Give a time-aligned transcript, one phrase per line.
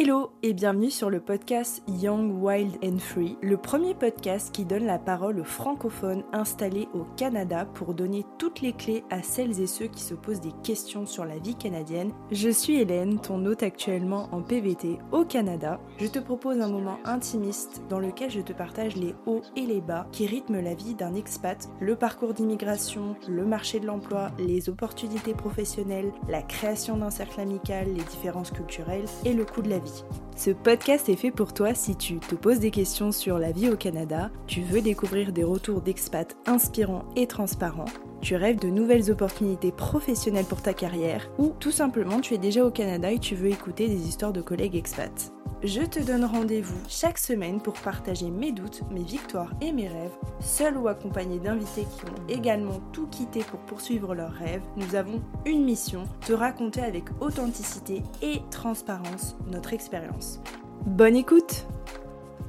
[0.00, 4.86] Hello et bienvenue sur le podcast Young, Wild and Free, le premier podcast qui donne
[4.86, 9.66] la parole aux francophones installés au Canada pour donner toutes les clés à celles et
[9.66, 12.12] ceux qui se posent des questions sur la vie canadienne.
[12.30, 15.80] Je suis Hélène, ton hôte actuellement en PVT au Canada.
[15.98, 19.80] Je te propose un moment intimiste dans lequel je te partage les hauts et les
[19.80, 24.68] bas qui rythment la vie d'un expat, le parcours d'immigration, le marché de l'emploi, les
[24.68, 29.80] opportunités professionnelles, la création d'un cercle amical, les différences culturelles et le coût de la
[29.80, 29.87] vie.
[30.36, 33.70] Ce podcast est fait pour toi si tu te poses des questions sur la vie
[33.70, 39.10] au Canada, tu veux découvrir des retours d'expats inspirants et transparents, tu rêves de nouvelles
[39.10, 43.34] opportunités professionnelles pour ta carrière, ou tout simplement tu es déjà au Canada et tu
[43.34, 45.32] veux écouter des histoires de collègues expats.
[45.64, 50.16] Je te donne rendez-vous chaque semaine pour partager mes doutes, mes victoires et mes rêves,
[50.40, 54.62] seul ou accompagné d'invités qui ont également tout quitté pour poursuivre leurs rêves.
[54.76, 60.40] Nous avons une mission, te raconter avec authenticité et transparence notre expérience.
[60.86, 61.66] Bonne écoute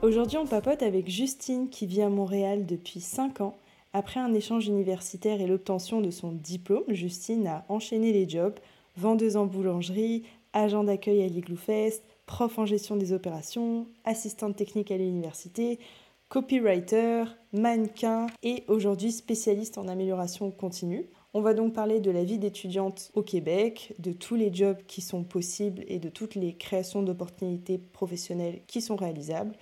[0.04, 3.58] Aujourd'hui on papote avec Justine qui vit à Montréal depuis 5 ans.
[3.92, 8.60] Après un échange universitaire et l'obtention de son diplôme, Justine a enchaîné les jobs,
[8.98, 14.92] vendeuse en boulangerie, agent d'accueil à l'Igloo Fest, prof en gestion des opérations, assistante technique
[14.92, 15.80] à l'université,
[16.30, 21.08] copywriter, mannequin et aujourd'hui spécialiste en amélioration continue.
[21.34, 25.02] On va donc parler de la vie d'étudiante au Québec, de tous les jobs qui
[25.02, 29.56] sont possibles et de toutes les créations d'opportunités professionnelles qui sont réalisables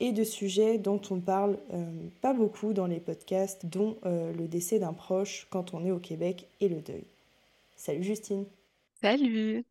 [0.00, 1.84] et de sujets dont on parle euh,
[2.22, 5.98] pas beaucoup dans les podcasts, dont euh, le décès d'un proche quand on est au
[5.98, 7.04] Québec et le deuil.
[7.76, 8.46] Salut Justine.
[9.02, 9.66] Salut.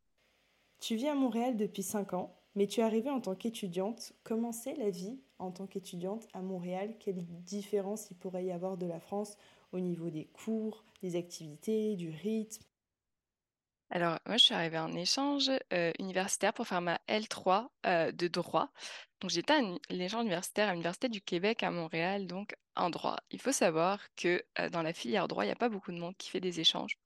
[0.80, 4.14] Tu vis à Montréal depuis 5 ans, mais tu es arrivée en tant qu'étudiante.
[4.24, 6.96] Comment c'est la vie en tant qu'étudiante à Montréal?
[7.00, 9.38] Quelle différence il pourrait y avoir de la France
[9.72, 12.64] au niveau des cours, des activités, du rythme?
[13.92, 18.28] Alors, moi, je suis arrivée en échange euh, universitaire pour faire ma L3 euh, de
[18.28, 18.70] droit.
[19.22, 23.18] Donc, j'étais à l'échange universitaire à l'Université du Québec à Montréal, donc en droit.
[23.30, 26.00] Il faut savoir que euh, dans la filière droit, il n'y a pas beaucoup de
[26.00, 26.98] monde qui fait des échanges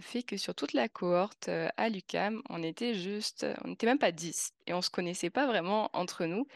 [0.00, 4.12] fait que sur toute la cohorte à l'UCAM, on était juste, on n'était même pas
[4.12, 6.46] 10 et on ne se connaissait pas vraiment entre nous.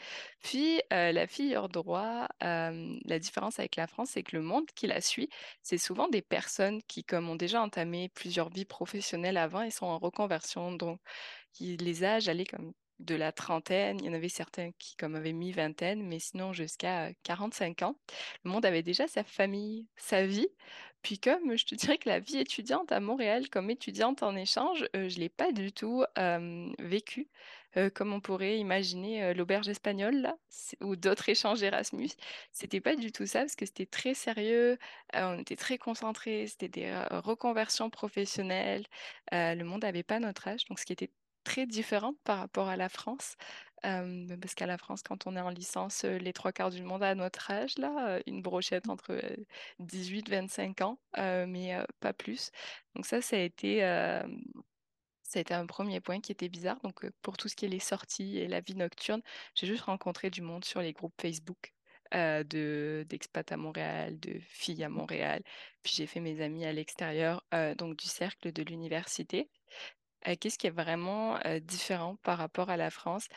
[0.43, 4.87] Puis la fille hors droit, la différence avec la France, c'est que le monde qui
[4.87, 5.29] la suit,
[5.63, 9.87] c'est souvent des personnes qui, comme ont déjà entamé plusieurs vies professionnelles avant et sont
[9.87, 11.01] en reconversion, donc
[11.61, 14.01] les âges allaient comme de la trentaine.
[14.01, 17.97] Il y en avait certains qui comme avaient mis vingtaine, mais sinon jusqu'à 45 ans.
[18.43, 20.49] Le monde avait déjà sa famille, sa vie.
[21.03, 24.87] Puis comme je te dirais que la vie étudiante à Montréal, comme étudiante en échange,
[24.95, 26.05] je ne l'ai pas du tout
[26.79, 27.29] vécu
[27.95, 30.37] comme on pourrait imaginer l'auberge espagnole là,
[30.81, 32.11] ou d'autres échanges Erasmus.
[32.53, 34.79] C'était pas du tout ça parce que c'était très sérieux,
[35.15, 38.85] on était très concentrés, c'était des reconversions professionnelles.
[39.31, 41.13] le monde n'avait pas notre âge, donc ce qui était
[41.45, 43.37] très différent par rapport à la France.
[43.83, 47.15] Parce qu'à la France, quand on est en licence, les trois quarts du monde à
[47.15, 49.21] notre âge, là, une brochette entre
[49.79, 52.51] 18 25 ans, mais pas plus.
[52.95, 53.81] Donc ça, ça a été,
[55.23, 56.81] ça a été un premier point qui était bizarre.
[56.83, 59.23] Donc pour tout ce qui est les sorties et la vie nocturne,
[59.55, 61.73] j'ai juste rencontré du monde sur les groupes Facebook.
[62.13, 65.43] de d'expats à Montréal, de filles à Montréal.
[65.83, 67.45] Puis j'ai fait mes amis à l'extérieur,
[67.77, 69.51] donc du cercle de l'université
[70.41, 73.29] qu'est-ce qui est vraiment différent par rapport à la France?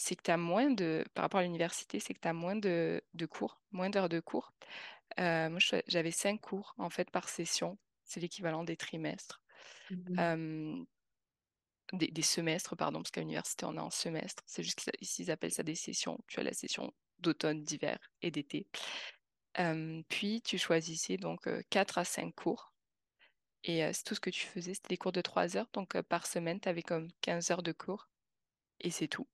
[0.00, 2.56] c'est que tu as moins de, par rapport à l'université, c'est que tu as moins
[2.56, 4.52] de, cours, moins d'heures de cours.
[5.18, 7.78] moi, j'avais cinq cours en fait par session.
[8.04, 9.42] C'est l'équivalent des trimestres.
[9.90, 10.84] Mmh
[11.92, 14.42] des, semestres, pardon, parce qu'à l'université, on est en semestre.
[14.46, 16.18] C'est juste qu'ici, ils appellent ça des sessions.
[16.28, 18.66] Tu as la session d'automne, d'hiver et d'été.
[20.08, 22.69] puis, tu choisissais donc quatre à cinq cours
[23.64, 25.68] et c'est tout ce que tu faisais, c'était des cours de 3 heures.
[25.72, 28.08] Donc par semaine, tu avais comme 15 heures de cours.
[28.80, 29.26] Et c'est tout.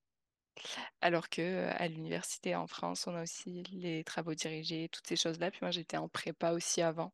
[1.01, 5.51] Alors que à l'université en France, on a aussi les travaux dirigés, toutes ces choses-là.
[5.51, 7.13] Puis moi, j'étais en prépa aussi avant.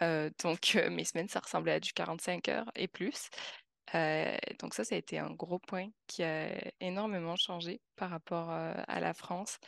[0.00, 3.28] donc mes semaines, ça ressemblait à du 45 heures et plus.
[4.60, 6.48] donc ça, ça a été un gros point qui a
[6.80, 9.58] énormément changé par rapport à la France.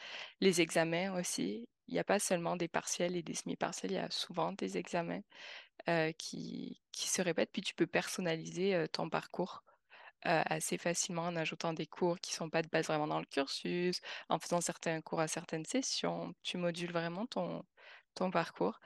[0.40, 1.68] Les examens aussi.
[1.90, 4.76] Il n'y a pas seulement des partiels et des semi-partiels, il y a souvent des
[4.76, 5.22] examens.
[5.88, 9.62] Euh, qui, qui, se répètent, puis tu peux personnaliser euh, ton parcours
[10.26, 13.20] euh, assez facilement en ajoutant des cours qui ne sont pas de base vraiment dans
[13.20, 16.34] le cursus, en faisant certains cours à certaines sessions.
[16.42, 17.64] Tu modules vraiment ton,
[18.14, 18.80] ton parcours.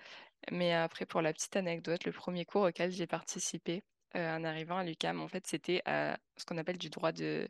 [0.52, 3.82] Mais après, pour la petite anecdote, le premier cours auquel j'ai participé
[4.14, 7.48] en arrivant à l'UCAM, en fait, c'était ce qu'on appelle du droit de,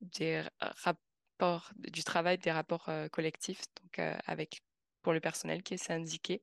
[0.00, 4.62] des rapports, du travail des rapports collectifs, donc avec
[5.06, 6.42] pour le personnel qui est syndiqué.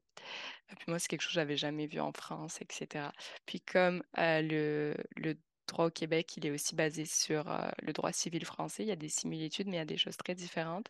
[0.70, 3.10] puis moi, c'est quelque chose que j'avais jamais vu en France, etc.
[3.46, 5.38] Puis comme le, le
[5.68, 7.44] droit au Québec, il est aussi basé sur
[7.82, 8.84] le droit civil français.
[8.84, 10.88] Il y a des similitudes, mais il y a des choses très différentes.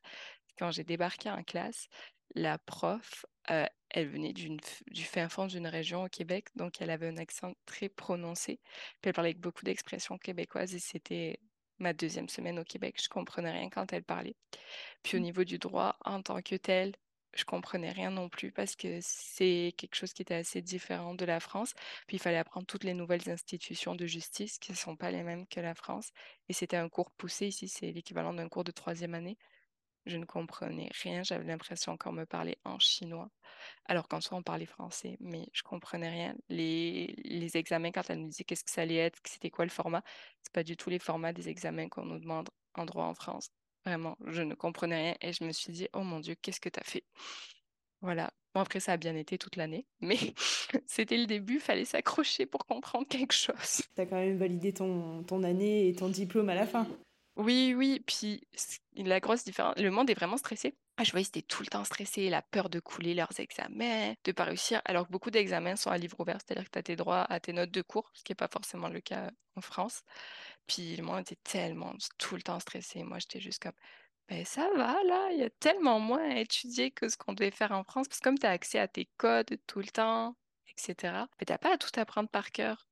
[0.59, 1.87] Quand j'ai débarqué en classe,
[2.35, 7.17] la prof, elle venait du fin fond d'une région au Québec, donc elle avait un
[7.17, 8.59] accent très prononcé.
[9.01, 11.39] Puis elle parlait avec beaucoup d'expressions québécoises et c'était
[11.79, 12.99] ma deuxième semaine au Québec.
[13.01, 14.35] Je comprenais rien quand elle parlait.
[15.01, 15.23] Puis au mmh.
[15.23, 16.93] niveau du droit, en tant que tel,
[17.33, 21.25] je comprenais rien non plus parce que c'est quelque chose qui était assez différent de
[21.25, 21.73] la France.
[22.07, 25.23] Puis il fallait apprendre toutes les nouvelles institutions de justice qui ne sont pas les
[25.23, 26.11] mêmes que la France.
[26.49, 29.37] Et c'était un cours poussé ici, c'est l'équivalent d'un cours de troisième année.
[30.05, 33.29] Je ne comprenais rien, j'avais l'impression qu'on me parlait en chinois,
[33.85, 36.35] alors qu'en soi on parlait français, mais je comprenais rien.
[36.49, 39.71] Les, les examens, quand elle nous disait qu'est-ce que ça allait être, c'était quoi le
[39.71, 40.03] format,
[40.41, 43.49] c'est pas du tout les formats des examens qu'on nous demande en droit en France.
[43.85, 46.69] Vraiment, je ne comprenais rien et je me suis dit, oh mon Dieu, qu'est-ce que
[46.69, 47.03] tu as fait
[48.01, 48.31] Voilà.
[48.53, 50.17] Bon, après, ça a bien été toute l'année, mais
[50.87, 53.81] c'était le début, fallait s'accrocher pour comprendre quelque chose.
[53.95, 56.87] Tu as quand même validé ton, ton année et ton diplôme à la fin.
[57.35, 58.41] Oui, oui, puis
[58.95, 60.75] la grosse différence, le monde est vraiment stressé.
[60.97, 64.31] Ah, je voyais étaient tout le temps stressés, la peur de couler leurs examens, de
[64.31, 66.95] pas réussir, alors que beaucoup d'examens sont à livre ouvert, c'est-à-dire que tu as tes
[66.95, 70.03] droits à tes notes de cours, ce qui n'est pas forcément le cas en France.
[70.67, 73.03] Puis le monde était tellement tout le temps stressé.
[73.03, 73.73] Moi, j'étais juste comme,
[74.29, 77.51] ben ça va là, il y a tellement moins à étudier que ce qu'on devait
[77.51, 80.35] faire en France, parce que comme tu as accès à tes codes tout le temps,
[80.69, 82.87] etc., mais tu n'as pas à tout apprendre par cœur,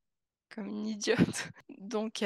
[0.49, 1.17] comme une idiote.
[1.77, 2.19] Donc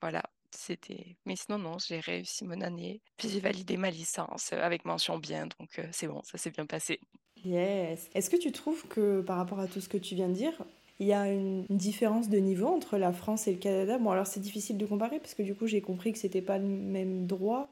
[0.00, 1.16] voilà, c'était.
[1.26, 5.46] Mais sinon, non, j'ai réussi mon année, puis j'ai validé ma licence avec mention bien,
[5.46, 6.98] donc c'est bon, ça s'est bien passé.
[7.44, 8.08] Yes.
[8.14, 10.54] Est-ce que tu trouves que par rapport à tout ce que tu viens de dire,
[10.98, 13.98] il y a une différence de niveau entre la France et le Canada.
[13.98, 16.58] Bon, alors c'est difficile de comparer parce que du coup, j'ai compris que c'était pas
[16.58, 17.68] le même droit.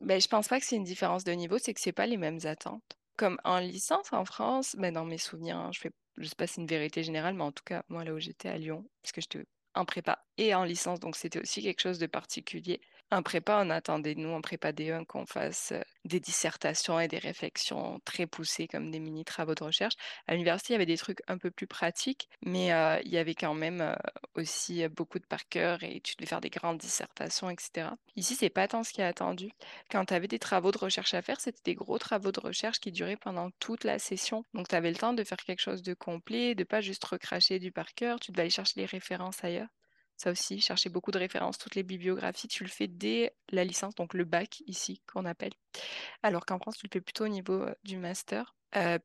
[0.00, 2.18] Ben, je pense pas que c'est une différence de niveau, c'est que c'est pas les
[2.18, 2.98] mêmes attentes.
[3.16, 6.46] Comme en licence en France, ben, dans mes souvenirs, hein, je fais, je sais pas
[6.46, 8.84] si c'est une vérité générale, mais en tout cas, moi là où j'étais à Lyon,
[9.02, 12.80] parce que j'étais en prépa et en licence, donc c'était aussi quelque chose de particulier.
[13.12, 15.72] En prépa, on attendait, nous, en prépa D1, qu'on fasse
[16.04, 19.94] des dissertations et des réflexions très poussées comme des mini-travaux de recherche.
[20.26, 22.66] À l'université, il y avait des trucs un peu plus pratiques, mais
[23.04, 23.96] il y avait quand même
[24.34, 27.90] aussi beaucoup de par cœur et tu devais faire des grandes dissertations, etc.
[28.16, 29.52] Ici, c'est pas tant ce qui est attendu.
[29.88, 32.80] Quand tu avais des travaux de recherche à faire, c'était des gros travaux de recherche
[32.80, 34.44] qui duraient pendant toute la session.
[34.52, 37.60] Donc, tu avais le temps de faire quelque chose de complet, de pas juste recracher
[37.60, 39.68] du par cœur, tu devais aller chercher les références ailleurs.
[40.16, 43.94] Ça aussi, chercher beaucoup de références, toutes les bibliographies, tu le fais dès la licence,
[43.94, 45.52] donc le bac ici qu'on appelle.
[46.22, 48.54] Alors qu'en France, tu le fais plutôt au niveau du master.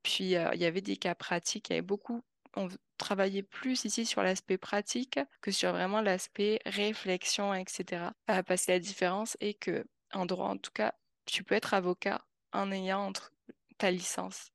[0.03, 2.23] puis il y avait des cas pratiques, il y avait beaucoup,
[2.55, 8.13] on travaillait plus ici sur l'aspect pratique que sur vraiment l'aspect réflexion, etc.
[8.25, 10.93] parce que la différence est que en droit, en tout cas,
[11.25, 13.31] tu peux être avocat en ayant entre
[13.81, 14.51] ta licence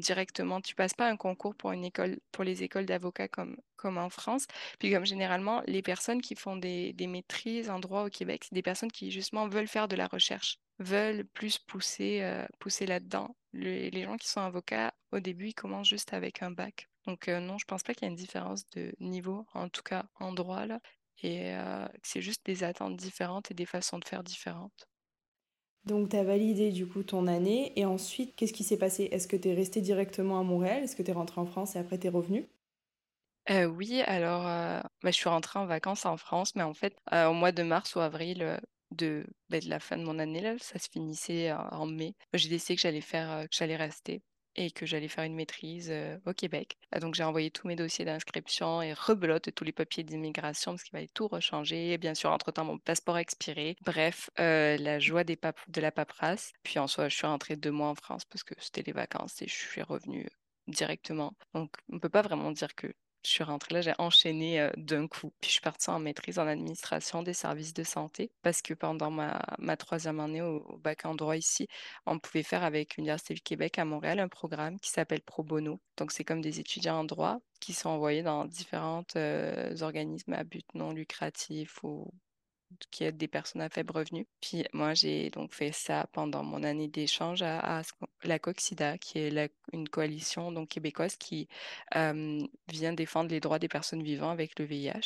[0.00, 0.60] directement?
[0.60, 4.10] Tu passes pas un concours pour une école, pour les écoles d'avocats comme, comme en
[4.10, 4.46] France?
[4.78, 8.54] Puis comme généralement, les personnes qui font des, des maîtrises en droit au Québec, c'est
[8.54, 13.36] des personnes qui justement veulent faire de la recherche, veulent plus pousser, pousser là-dedans.
[13.52, 16.88] les gens qui sont avocats, au début, ils commencent juste avec un bac.
[17.06, 20.06] Donc non, je pense pas qu'il y ait une différence de niveau, en tout cas
[20.18, 20.80] en droit là.
[21.22, 21.54] Et
[22.02, 24.89] c'est juste des attentes différentes et des façons de faire différentes.
[25.84, 27.78] Donc, tu as validé du coup ton année.
[27.78, 29.08] Et ensuite, qu'est-ce qui s'est passé?
[29.12, 30.82] Est-ce que tu es resté directement à Montréal?
[30.84, 32.48] Est-ce que tu es rentré en France et après tu es revenu?
[33.50, 36.96] Euh, oui, alors euh, bah, je suis rentrée en vacances en France, mais en fait,
[37.12, 38.60] euh, au mois de mars ou avril
[38.92, 42.14] de, bah, de la fin de mon année, là, ça se finissait en mai.
[42.34, 44.22] J'ai décidé que j'allais faire, que j'allais rester
[44.56, 45.92] et que j'allais faire une maîtrise
[46.26, 46.76] au Québec.
[46.92, 50.82] Ah, donc j'ai envoyé tous mes dossiers d'inscription et rebelote tous les papiers d'immigration parce
[50.82, 51.92] qu'il fallait tout rechanger.
[51.92, 53.76] Et bien sûr, entre-temps, mon passeport a expiré.
[53.84, 55.38] Bref, la joie des
[55.68, 56.52] de la paperasse.
[56.62, 59.40] Puis en soi, je suis rentrée deux mois en France parce que c'était les vacances
[59.42, 60.28] et je suis revenue
[60.66, 61.34] directement.
[61.54, 62.92] Donc on ne peut pas vraiment dire que
[63.24, 65.32] je suis rentrée là, j'ai enchaîné d'un coup.
[65.40, 69.10] Puis je suis partie en maîtrise en administration des services de santé parce que pendant
[69.10, 71.68] ma, troisième année au, bac en droit ici,
[72.06, 75.80] on pouvait faire avec l'Université du Québec à Montréal un programme qui s'appelle Pro Bono.
[75.96, 79.04] Donc c'est comme des étudiants en droit qui sont envoyés dans différents
[79.80, 82.12] organismes à but non lucratif ou
[82.90, 84.26] qui aide des personnes à faible revenu.
[84.40, 87.82] Puis moi, j'ai donc fait ça pendant mon année d'échange à,
[88.24, 91.48] la COXIDA, qui est une coalition donc québécoise qui
[91.92, 94.90] vient défendre les droits des personnes vivant avec le VIH.
[94.90, 95.00] Mmh.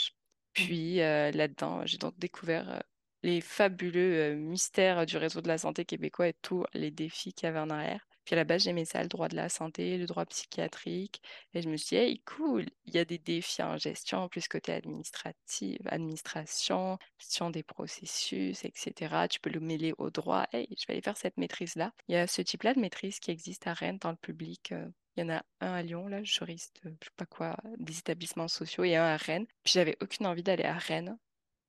[0.53, 2.83] Puis là-dedans, j'ai donc découvert
[3.23, 7.49] les fabuleux mystères du réseau de la santé québécois et tous les défis qu'il y
[7.49, 8.07] avait en arrière.
[8.25, 11.21] Puis à la base, j'aimais ça, le droit de la santé, le droit psychiatrique.
[11.53, 14.49] Et je me suis dit, hey, cool, il y a des défis en gestion, plus
[14.49, 19.27] côté administratif, administration, gestion des processus, etc.
[19.31, 20.47] Tu peux le mêler au droit.
[20.53, 21.93] Hey, je vais aller faire cette maîtrise-là.
[22.09, 24.73] Il y a ce type-là de maîtrise qui existe à Rennes dans le public.
[24.73, 27.99] Euh, il y en a un à Lyon, là, juriste, je sais pas quoi, des
[27.99, 29.47] établissements sociaux, et un à Rennes.
[29.63, 31.17] Puis j'avais aucune envie d'aller à Rennes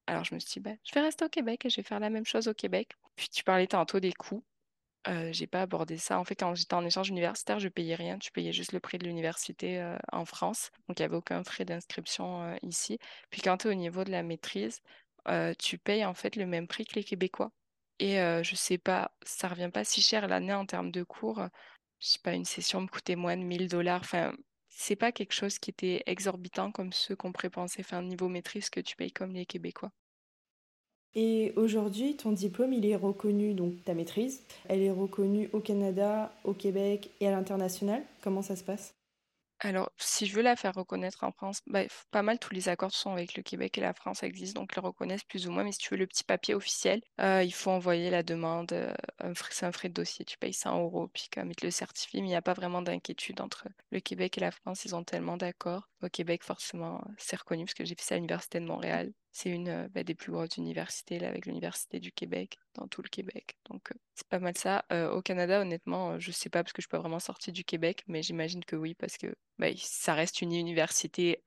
[0.08, 2.00] Alors je me suis dit, bah, je vais rester au Québec et je vais faire
[2.00, 2.94] la même chose au Québec.
[3.16, 4.44] Puis tu parlais tantôt des coûts.
[5.08, 6.20] Euh, j'ai pas abordé ça.
[6.20, 8.18] En fait, quand j'étais en échange universitaire, je payais rien.
[8.18, 10.72] Tu payais juste le prix de l'université euh, en France.
[10.88, 12.98] Donc, il n'y avait aucun frais d'inscription euh, ici.
[13.30, 14.82] Puis, quand tu es au niveau de la maîtrise,
[15.58, 17.52] tu payes en fait le même prix que les Québécois.
[18.00, 21.42] Et je sais pas, ça revient pas si cher l'année en termes de cours.
[22.00, 24.02] Je sais pas, une session me coûtait moins de 1000 dollars.
[24.02, 24.34] Enfin,
[24.70, 27.82] c'est pas quelque chose qui était exorbitant comme ceux qu'on penser.
[27.82, 29.92] Enfin, niveau maîtrise que tu payes comme les Québécois.
[31.16, 36.32] Et aujourd'hui, ton diplôme, il est reconnu, donc ta maîtrise, elle est reconnue au Canada,
[36.44, 38.04] au Québec et à l'international.
[38.22, 38.96] Comment ça se passe?
[39.60, 42.92] Alors, si je veux la faire reconnaître en France, bah, pas mal tous les accords
[42.94, 45.64] sont avec le Québec et la France existent, donc ils reconnaissent plus ou moins.
[45.64, 48.74] Mais si tu veux le petit papier officiel, euh, il faut envoyer la demande.
[48.74, 48.94] Euh,
[49.50, 52.22] c'est un frais de dossier, tu payes 100 euros, puis comme ils te le certifient,
[52.22, 55.04] mais il n'y a pas vraiment d'inquiétude entre le Québec et la France, ils ont
[55.06, 55.90] tellement d'accords.
[56.04, 59.14] Au Québec, forcément, c'est reconnu parce que j'ai fait ça à l'Université de Montréal.
[59.36, 63.02] C'est une euh, bah, des plus grosses universités là, avec l'Université du Québec, dans tout
[63.02, 63.58] le Québec.
[63.70, 64.86] Donc, euh, c'est pas mal ça.
[64.94, 67.66] Euh, au Canada, honnêtement, je sais pas parce que je suis pas vraiment sortie du
[67.66, 71.44] Québec, mais j'imagine que oui, parce que bah, ça reste une université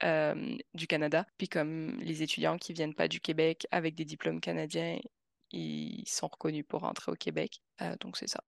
[0.75, 1.25] du Canada.
[1.39, 4.99] Puis, comme les étudiants qui viennent pas du Québec avec des diplômes canadiens,
[5.53, 7.63] ils sont reconnus pour rentrer au Québec.
[8.01, 8.45] donc, c'est ça.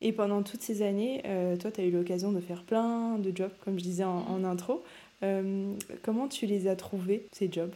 [0.00, 1.20] Et pendant toutes ces années,
[1.60, 4.44] toi, tu as eu l'occasion de faire plein de jobs, comme je disais en, en
[4.44, 4.82] intro.
[6.02, 7.74] comment tu les as trouvés, ces jobs?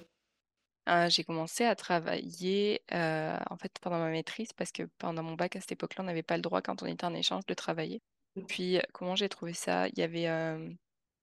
[0.87, 5.57] Ah, j'ai commencé à travailler en fait pendant ma maîtrise parce que pendant mon bac
[5.57, 8.01] à cette époque-là, on n'avait pas le droit quand on était en échange de travailler.
[8.49, 9.89] Puis comment j'ai trouvé ça?
[9.89, 10.29] Il y avait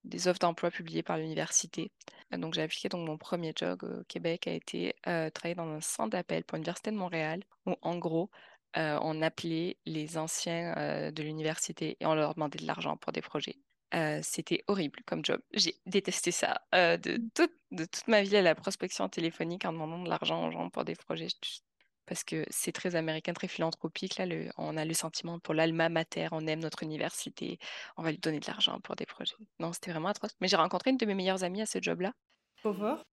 [0.04, 1.92] des offres d'emploi publiées par l'université.
[2.32, 2.90] Donc j'ai appliqué.
[2.90, 6.92] Donc mon premier job au Québec a été travailler dans un centre d'appel pour l'université
[6.92, 8.30] de Montréal où en gros
[8.76, 13.58] on appelait les anciens de l'université et on leur demandait de l'argent pour des projets.
[13.96, 15.40] Euh, c'était horrible comme job.
[15.54, 16.62] J'ai détesté ça.
[16.74, 17.18] Euh, de,
[17.72, 20.84] de, toute ma vie à la prospection téléphonique en demandant de l'argent aux gens pour
[20.84, 21.28] des projets.
[22.06, 24.18] Parce que c'est très américain, très philanthropique.
[24.18, 27.60] Là, le, on a le sentiment pour l'alma mater, on aime notre université,
[27.96, 29.36] on va lui donner de l'argent pour des projets.
[29.60, 30.32] Non, c'était vraiment atroce.
[30.42, 32.14] Mais j'ai rencontré une de mes meilleures amies à ce job-là.
[32.62, 33.06] Fort.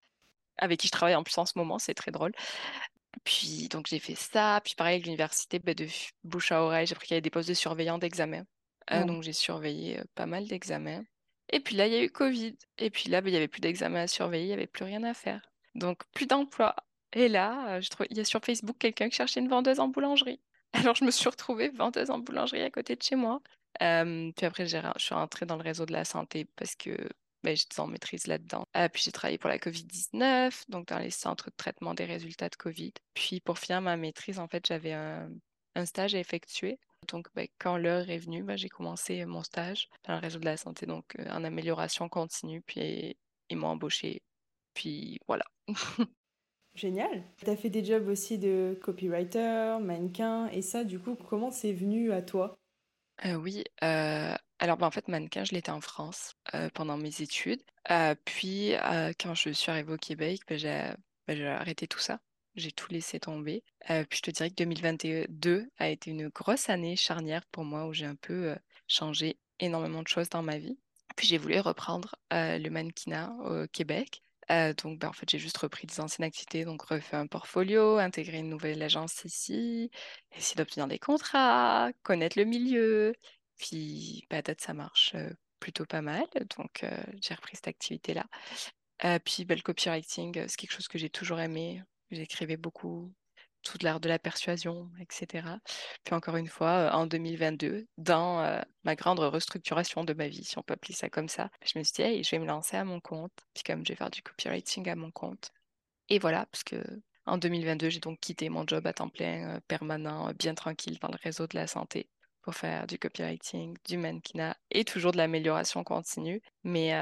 [0.57, 2.33] Avec qui je travaille en plus en ce moment, c'est très drôle.
[3.25, 4.61] Puis donc j'ai fait ça.
[4.65, 5.87] Puis pareil, avec l'université, bah, de
[6.25, 8.45] bouche à oreille, j'ai appris qu'il y avait des postes de surveillant d'examen.
[8.87, 11.05] Ah, donc j'ai surveillé pas mal d'examens.
[11.53, 12.57] Et puis là, il y a eu Covid.
[12.79, 14.85] Et puis là, bah, il n'y avait plus d'examens à surveiller, il n'y avait plus
[14.85, 15.41] rien à faire.
[15.75, 16.75] Donc plus d'emploi.
[17.13, 19.89] Et là, je trouve, il y a sur Facebook quelqu'un qui cherchait une vendeuse en
[19.89, 20.41] boulangerie.
[20.73, 23.41] Alors je me suis retrouvée vendeuse en boulangerie à côté de chez moi.
[23.79, 26.97] puis après, je suis rentrée dans le réseau de la santé parce que
[27.43, 28.67] ben, j'étais en maîtrise là-dedans.
[28.75, 32.51] Ah, puis j'ai travaillé pour la COVID-19, donc dans les centres de traitement des résultats
[32.51, 32.93] de COVID.
[33.15, 35.31] Puis pour finir ma maîtrise, en fait, j'avais un,
[35.75, 36.79] un stage à effectuer
[37.09, 40.45] donc, ben, quand l'heure est venue, ben, j'ai commencé mon stage dans le réseau de
[40.45, 43.17] la santé, donc euh, en amélioration continue, puis
[43.49, 44.23] ils m'ont embauché.
[44.75, 45.45] Puis voilà.
[46.75, 47.25] Génial.
[47.39, 51.73] Tu as fait des jobs aussi de copywriter, mannequin, et ça, du coup, comment c'est
[51.73, 52.57] venu à toi?
[53.25, 56.37] Euh, Oui, euh, alors ben, en fait, mannequin, je l'étais en France
[56.75, 57.63] pendant mes études.
[58.25, 58.73] puis,
[59.19, 60.95] quand je suis arrivée au Québec, j'ai
[61.47, 62.21] arrêté tout ça
[62.57, 63.63] j'ai tout laissé tomber.
[63.91, 67.87] Euh, puis je te dirais que 2022 a été une grosse année charnière pour moi
[67.87, 70.79] où j'ai un peu euh, changé énormément de choses dans ma vie.
[71.17, 74.23] Puis j'ai voulu reprendre euh, le mannequinat au Québec.
[74.83, 78.39] donc, ben, en fait, j'ai juste repris des anciennes activités, donc refait un portfolio, intégré
[78.39, 79.91] une nouvelle agence ici,
[80.33, 83.15] essayer d'obtenir des contrats, connaître le milieu.
[83.59, 85.15] Puis, bah, peut-être ça marche
[85.61, 86.27] plutôt pas mal.
[86.57, 86.85] Donc,
[87.21, 88.27] j'ai repris cette activité-là.
[89.25, 91.83] puis, le copywriting, c'est quelque chose que j'ai toujours aimé.
[92.11, 93.13] J'écrivais beaucoup
[93.63, 95.47] tout l'art de la persuasion, etc.
[96.05, 100.45] Puis encore une fois, euh, en 2022, dans euh, ma grande restructuration de ma vie,
[100.45, 102.47] si on peut appeler ça comme ça, je me suis dit, hey, je vais me
[102.47, 103.33] lancer à mon compte.
[103.55, 105.51] Puis comme je vais faire du copywriting à mon compte.
[106.09, 106.83] Et voilà, parce que
[107.27, 111.09] en 2022, j'ai donc quitté mon job à temps plein, euh, permanent, bien tranquille dans
[111.09, 112.09] le réseau de la santé
[112.43, 116.41] pour faire du copywriting, du mannequinat et toujours de l'amélioration continue.
[116.65, 116.95] Mais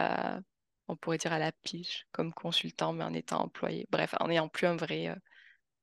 [0.88, 3.87] on pourrait dire à la pige, comme consultant, mais en étant employé.
[3.90, 5.14] Bref, en n'ayant plus un vrai, euh,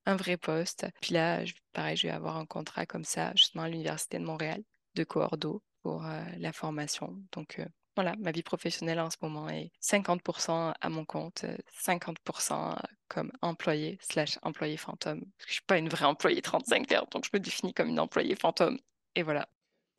[0.05, 0.87] un vrai poste.
[1.01, 1.43] Puis là,
[1.73, 4.63] pareil, je vais avoir un contrat comme ça, justement à l'Université de Montréal,
[4.95, 7.15] de Coordo, pour euh, la formation.
[7.31, 11.45] Donc euh, voilà, ma vie professionnelle en ce moment est 50% à mon compte,
[11.85, 12.75] 50%
[13.07, 15.23] comme employé slash employé fantôme.
[15.39, 17.99] je ne suis pas une vraie employée 35 heures, donc je me définis comme une
[17.99, 18.79] employée fantôme.
[19.15, 19.47] Et voilà.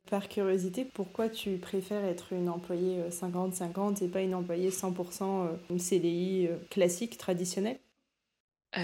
[0.09, 5.45] Par curiosité, pourquoi tu préfères être une employée 50-50 euh, et pas une employée 100%
[5.45, 7.79] euh, une CDI euh, classique, traditionnelle?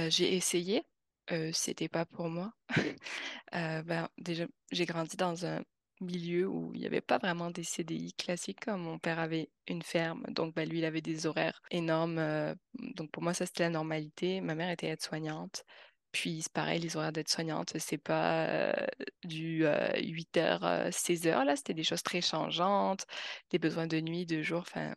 [0.10, 0.84] J'ai essayé,
[1.51, 2.51] c'était pas pour moi.
[3.51, 5.62] ben, déjà, j'ai grandi dans un
[6.03, 9.82] milieu où il n'y avait pas vraiment des CDI classiques comme mon père avait une
[9.82, 12.18] ferme, donc bah, lui il avait des horaires énormes.
[12.20, 12.53] euh,
[12.96, 14.42] donc pour moi ça c'était la normalité.
[14.42, 15.63] Ma mère était aide-soignante.
[16.13, 18.74] Puis c'est pareil, les horaires d'aide-soignante, c'est pas euh,
[19.25, 23.05] du 8h, 16h, là, c'était des choses très changeantes,
[23.51, 24.93] des besoins de nuit, de jour, enfin,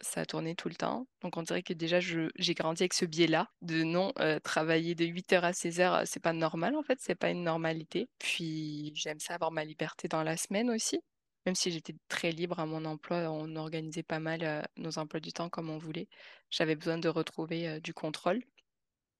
[0.00, 1.06] ça a tourné tout le temps.
[1.22, 5.04] Donc on dirait que déjà j'ai grandi avec ce biais-là de non euh, travailler de
[5.04, 8.08] 8h à 16h, c'est pas normal en fait, c'est pas une normalité.
[8.18, 11.00] Puis j'aime ça avoir ma liberté dans la semaine aussi.
[11.46, 15.20] Même si j'étais très libre à mon emploi, on organisait pas mal euh, nos emplois
[15.20, 16.08] du temps comme on voulait.
[16.50, 18.42] J'avais besoin de retrouver euh, du contrôle.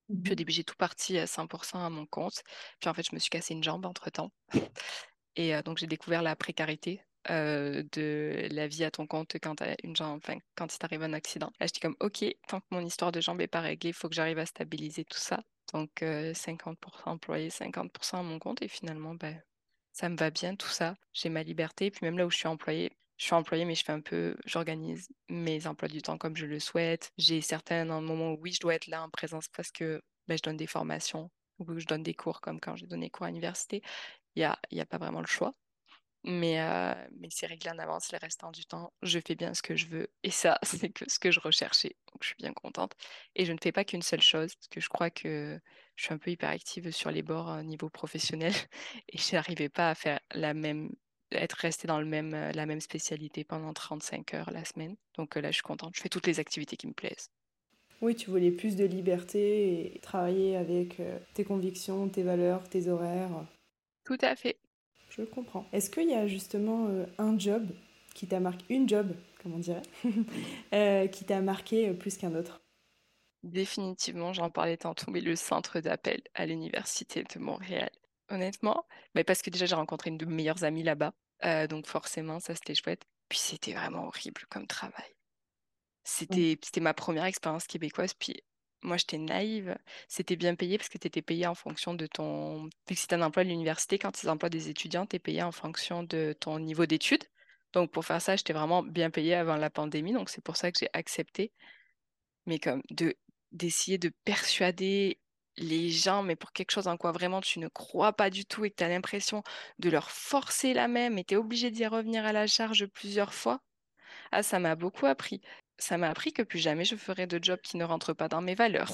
[0.09, 2.43] Puis au début, j'ai tout parti à 100% à mon compte.
[2.81, 4.31] Puis en fait, je me suis cassé une jambe entre-temps.
[5.37, 9.57] Et euh, donc, j'ai découvert la précarité euh, de la vie à ton compte quand
[9.57, 11.53] tu une jambe, enfin, quand il t'arrive un accident.
[11.61, 14.09] Là, j'étais comme, OK, tant que mon histoire de jambe n'est pas réglée, il faut
[14.09, 15.43] que j'arrive à stabiliser tout ça.
[15.73, 18.63] Donc, euh, 50% employé, 50% à mon compte.
[18.63, 19.41] Et finalement, ben,
[19.93, 20.97] ça me va bien tout ça.
[21.13, 21.87] J'ai ma liberté.
[21.87, 24.01] Et puis même là où je suis employée, je suis employée, mais je fais un
[24.01, 27.13] peu, j'organise mes emplois du temps comme je le souhaite.
[27.19, 30.43] J'ai certains moments où oui, je dois être là en présence parce que ben, je
[30.43, 33.83] donne des formations ou je donne des cours comme quand j'ai donné cours à l'université.
[34.37, 35.55] Il n'y a, y a pas vraiment le choix.
[36.25, 38.93] Mais, euh, mais c'est réglé en avance le restant du temps.
[39.03, 40.13] Je fais bien ce que je veux.
[40.23, 41.97] Et ça, c'est que ce que je recherchais.
[42.13, 42.95] Donc, je suis bien contente.
[43.35, 45.61] Et je ne fais pas qu'une seule chose, parce que je crois que
[45.97, 48.53] je suis un peu hyperactive sur les bords au niveau professionnel.
[49.09, 50.91] Et je n'arrivais pas à faire la même,
[51.33, 54.97] être restée dans le même, euh, la même spécialité pendant 35 heures la semaine.
[55.17, 55.95] Donc euh, là, je suis contente.
[55.95, 57.31] Je fais toutes les activités qui me plaisent.
[58.01, 62.89] Oui, tu voulais plus de liberté et travailler avec euh, tes convictions, tes valeurs, tes
[62.89, 63.45] horaires.
[64.05, 64.57] Tout à fait.
[65.11, 65.67] Je comprends.
[65.73, 67.67] Est-ce qu'il y a justement un job
[68.15, 69.83] qui t'a marqué, une job, comme on dirait,
[70.75, 72.61] euh, qui t'a marqué plus qu'un autre?
[73.45, 77.91] Définitivement, j'en parlais tantôt, mais le centre d'appel à l'Université de Montréal.
[78.31, 81.87] Honnêtement, mais parce que déjà j'ai rencontré une de mes meilleures amies là-bas, euh, donc
[81.87, 83.05] forcément ça c'était chouette.
[83.29, 85.15] Puis c'était vraiment horrible comme travail.
[86.05, 88.43] C'était c'était ma première expérience québécoise, puis
[88.83, 89.77] moi j'étais naïve.
[90.09, 92.65] C'était bien payé parce que tu étais payé en fonction de ton...
[92.65, 95.43] Vu que c'était un emploi à l'université, quand ils emploient des étudiants, tu es payé
[95.43, 97.25] en fonction de ton niveau d'études.
[97.73, 100.73] Donc pour faire ça, j'étais vraiment bien payée avant la pandémie, donc c'est pour ça
[100.73, 101.53] que j'ai accepté.
[102.47, 103.17] Mais comme de
[103.53, 105.19] d'essayer de persuader
[105.59, 108.65] les gens, mais pour quelque chose en quoi vraiment tu ne crois pas du tout
[108.65, 109.43] et que tu as l'impression
[109.79, 113.35] de leur forcer la même et tu es obligé d'y revenir à la charge plusieurs
[113.35, 113.61] fois,
[114.33, 115.41] ah, ça m'a beaucoup appris.
[115.79, 118.43] Ça m'a appris que plus jamais je ferai de job qui ne rentre pas dans
[118.43, 118.93] mes valeurs.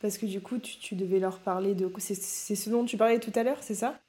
[0.00, 1.92] Parce que du coup, tu, tu devais leur parler de...
[1.98, 4.00] C'est c'est ce dont tu parlais tout à l'heure, c'est ça?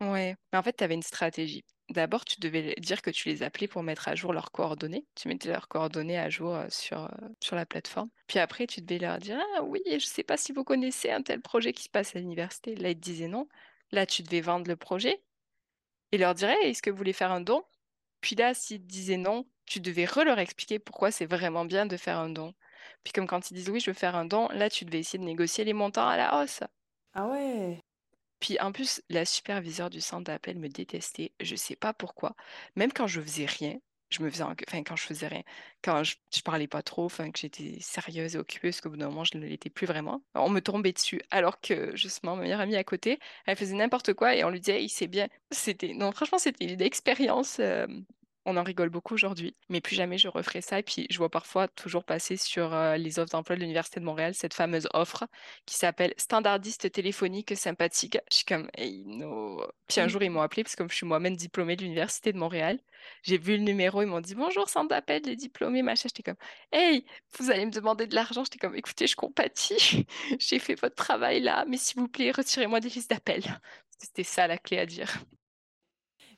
[0.00, 1.64] Ouais, mais en fait, tu avais une stratégie.
[1.90, 5.06] D'abord, tu devais dire que tu les appelais pour mettre à jour leurs coordonnées.
[5.16, 7.10] Tu mettais leurs coordonnées à jour sur,
[7.42, 8.10] sur la plateforme.
[8.28, 11.22] Puis après, tu devais leur dire, Ah oui, je sais pas si vous connaissez un
[11.22, 12.76] tel projet qui se passe à l'université.
[12.76, 13.48] Là, ils te disaient non.
[13.90, 15.20] Là, tu devais vendre le projet
[16.12, 17.64] et leur dire, Hey, est-ce que vous voulez faire un don?
[18.20, 21.96] Puis là, s'ils te disaient non, tu devais re-leur expliquer pourquoi c'est vraiment bien de
[21.96, 22.54] faire un don.
[23.04, 25.18] Puis comme quand ils disent oui, je veux faire un don, là, tu devais essayer
[25.18, 26.60] de négocier les montants à la hausse.
[27.14, 27.82] Ah ouais
[28.40, 32.34] Puis en plus, la superviseure du centre d'appel me détestait, je sais pas pourquoi.
[32.76, 33.78] Même quand je faisais rien,
[34.10, 35.42] je me faisais, enfin quand je faisais rien,
[35.82, 39.08] quand je, parlais pas trop, enfin que j'étais sérieuse et occupée, parce qu'au bout d'un
[39.08, 40.22] moment, je ne l'étais plus vraiment.
[40.34, 44.14] On me tombait dessus, alors que justement, ma meilleure amie à côté, elle faisait n'importe
[44.14, 45.28] quoi et on lui disait, il sait bien.
[45.50, 47.60] C'était, non, franchement, c'était une expérience.
[48.46, 50.78] On en rigole beaucoup aujourd'hui, mais plus jamais je referai ça.
[50.78, 54.04] Et puis, je vois parfois toujours passer sur euh, les offres d'emploi de l'Université de
[54.06, 55.26] Montréal cette fameuse offre
[55.66, 58.18] qui s'appelle standardiste téléphonique sympathique.
[58.30, 59.62] Je suis comme, hey, no.
[59.88, 62.32] Puis un jour, ils m'ont appelé, parce que comme je suis moi-même diplômée de l'Université
[62.32, 62.78] de Montréal,
[63.22, 66.08] j'ai vu le numéro, ils m'ont dit bonjour, centre d'appel des diplômés, machin.
[66.08, 66.40] J'étais comme,
[66.72, 67.04] hey,
[67.38, 68.44] vous allez me demander de l'argent.
[68.44, 70.06] J'étais comme, écoutez, je compatis,
[70.38, 73.60] j'ai fait votre travail là, mais s'il vous plaît, retirez-moi des listes d'appels.
[73.98, 75.18] C'était ça la clé à dire.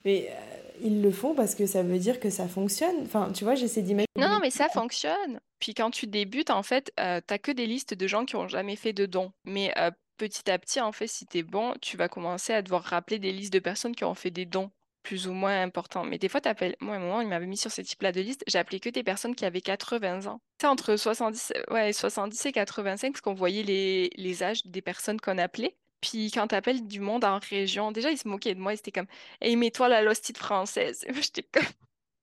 [0.05, 2.97] Mais euh, ils le font parce que ça veut dire que ça fonctionne.
[3.05, 4.07] Enfin, tu vois, j'essaie d'imaginer.
[4.17, 5.41] Non, non, mais ça fonctionne.
[5.59, 8.49] Puis quand tu débutes, en fait, euh, t'as que des listes de gens qui ont
[8.49, 9.33] jamais fait de dons.
[9.45, 12.83] Mais euh, petit à petit, en fait, si t'es bon, tu vas commencer à devoir
[12.83, 14.71] rappeler des listes de personnes qui ont fait des dons
[15.03, 16.05] plus ou moins importants.
[16.05, 16.77] Mais des fois, t'appelles...
[16.81, 18.45] Moi, à un moment, il m'avait mis sur ce type-là de liste.
[18.55, 20.41] Appelé que des personnes qui avaient 80 ans.
[20.61, 25.21] C'est entre 70, ouais, 70 et 85, parce qu'on voyait les, les âges des personnes
[25.21, 25.75] qu'on appelait.
[26.03, 28.75] Puis quand t'appelles du monde en région, déjà, ils se moquaient de moi.
[28.75, 29.07] Ils étaient comme,
[29.41, 31.07] hey, mets-toi la lostite française.
[31.15, 31.65] J'étais comme,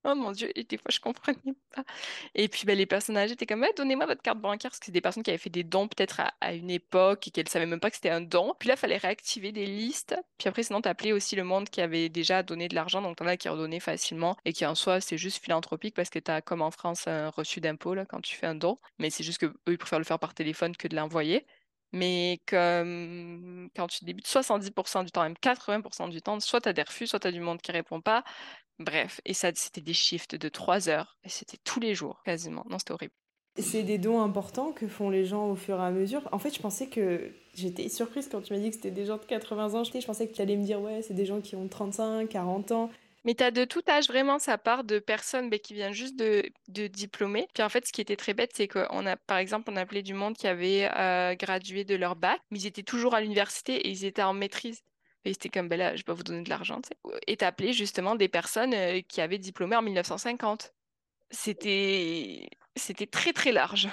[0.06, 1.84] Oh mon Dieu, et des fois je comprenais pas.
[2.34, 4.94] Et puis ben, les personnes âgées étaient comme, donnez-moi votre carte bancaire, parce que c'est
[4.94, 7.82] des personnes qui avaient fait des dons peut-être à, une époque et qu'elles savaient même
[7.82, 8.54] pas que c'était un don.
[8.60, 10.16] Puis là, il fallait réactiver des listes.
[10.38, 13.28] Puis après, sinon, t'appelais aussi le monde qui avait déjà donné de l'argent, donc t'en
[13.28, 16.62] as qui redonnaient facilement et qui en soi, c'est juste philanthropique parce que t'as, comme
[16.62, 18.80] en France, un reçu d'impôt quand tu fais un don.
[19.00, 21.46] Mais c'est juste que eux, ils préfèrent le faire par téléphone que de l'envoyer.
[21.92, 26.74] Mais comme quand tu débutes 70% du temps, même 80% du temps, soit tu as
[26.74, 28.24] des refus, soit tu as du monde qui répond pas.
[28.78, 31.18] Bref, et ça, c'était des shifts de 3 heures.
[31.24, 32.66] Et c'était tous les jours, quasiment.
[32.70, 33.14] Non, c'était horrible.
[33.58, 36.30] C'est des dons importants que font les gens au fur et à mesure.
[36.32, 37.32] En fait, je pensais que.
[37.56, 39.84] J'étais surprise quand tu m'as dit que c'était des gens de 80 ans.
[39.84, 42.72] Je pensais que tu allais me dire, ouais, c'est des gens qui ont 35, 40
[42.72, 42.90] ans.
[43.26, 46.16] Mais tu as de tout âge, vraiment, ça part de personnes ben, qui viennent juste
[46.16, 47.48] de, de diplômer.
[47.54, 50.04] Puis en fait, ce qui était très bête, c'est qu'on a, par exemple, on appelait
[50.04, 53.76] du monde qui avait euh, gradué de leur bac, mais ils étaient toujours à l'université
[53.76, 54.82] et ils étaient en maîtrise.
[55.26, 56.92] Et c'était comme, ben là, je vais pas vous donner de l'argent, tu.
[57.28, 60.74] Et t'appelais justement des personnes euh, qui avaient diplômé en 1950.
[61.32, 63.90] C'était, c'était très, très large.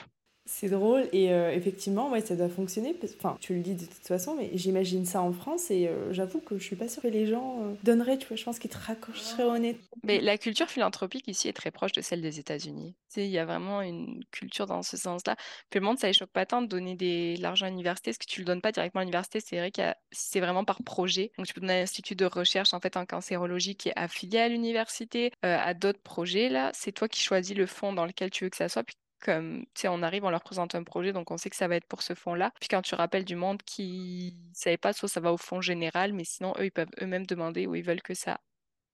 [0.49, 2.97] C'est drôle et euh, effectivement, ouais, ça doit fonctionner.
[3.19, 6.39] Enfin, tu le dis de toute façon, mais j'imagine ça en France et euh, j'avoue
[6.39, 8.71] que je suis pas sûre que les gens euh, donneraient, tu vois, je pense qu'ils
[8.71, 9.77] te raccrocheraient nez.
[10.05, 12.95] Mais la culture philanthropique ici est très proche de celle des États-Unis.
[13.17, 15.35] Il y a vraiment une culture dans ce sens-là.
[15.69, 18.27] Puis le monde, ça choque pas tant de donner de l'argent à l'université, parce que
[18.27, 19.83] tu le donnes pas directement à l'université, c'est vrai que
[20.13, 21.33] c'est vraiment par projet.
[21.39, 24.39] Donc tu peux donner à l'institut de recherche en fait en cancérologie qui est affilié
[24.39, 26.71] à l'université, à d'autres projets là.
[26.73, 28.85] C'est toi qui choisis le fonds dans lequel tu veux que ça soit,
[29.29, 32.03] on arrive, on leur présente un projet, donc on sait que ça va être pour
[32.03, 32.53] ce fonds-là.
[32.61, 35.61] Puis quand tu rappelles du monde qui ne savait pas, soit ça va au fonds
[35.61, 38.41] général, mais sinon, eux, ils peuvent eux-mêmes demander où ils veulent que ça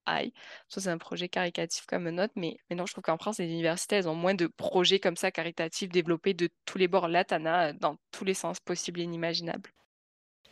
[0.06, 0.32] aille.
[0.68, 3.38] Soit c'est un projet caritatif comme un autre, mais, mais non, je trouve qu'en France,
[3.38, 7.08] les universités, elles ont moins de projets comme ça caritatifs développés de tous les bords.
[7.08, 7.40] Là, t'en
[7.74, 9.70] dans tous les sens possibles et inimaginables.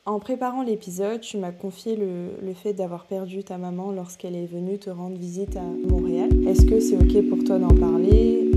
[0.07, 4.79] En préparant l'épisode, tu m'as confié le fait d'avoir perdu ta maman lorsqu'elle est venue
[4.79, 6.31] te rendre visite à Montréal.
[6.49, 8.50] Est-ce que c'est OK pour toi d'en parler?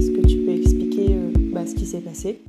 [1.54, 2.44] Bah, ce qui s'est passé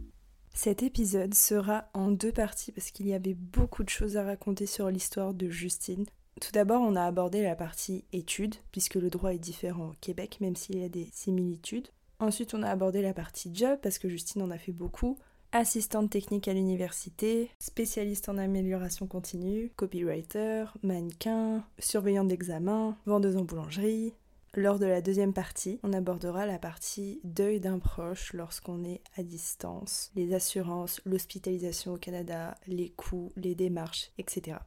[0.57, 4.67] cet épisode sera en deux parties parce qu'il y avait beaucoup de choses à raconter
[4.67, 6.07] sur l'histoire de Justine.
[6.41, 10.39] Tout d'abord, on a abordé la partie études, puisque le droit est différent au Québec,
[10.41, 11.89] même s'il y a des similitudes.
[12.21, 15.19] Ensuite, on a abordé la partie job, parce que Justine en a fait beaucoup
[15.51, 24.15] assistante technique à l'université, spécialiste en amélioration continue, copywriter, mannequin, surveillante d'examen, vendeuse en boulangerie.
[24.57, 29.25] Lors de la deuxième partie, on abordera la partie deuil d'un proche lorsqu'on est à
[29.25, 34.59] distance, les assurances, l'hospitalisation au Canada, les coûts, les démarches, etc.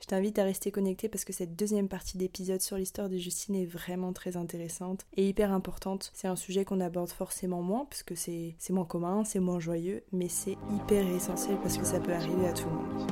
[0.00, 3.56] Je t'invite à rester connecté parce que cette deuxième partie d'épisode sur l'histoire de Justine
[3.56, 6.12] est vraiment très intéressante et hyper importante.
[6.14, 10.04] C'est un sujet qu'on aborde forcément moins parce que c'est moins commun, c'est moins joyeux,
[10.12, 13.10] mais c'est hyper essentiel parce que ça peut arriver à tout le monde.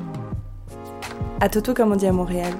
[1.41, 2.55] À Toto comme on dit à Montréal,